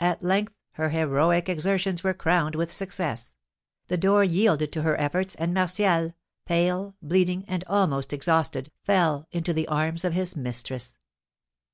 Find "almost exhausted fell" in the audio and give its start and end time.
7.66-9.26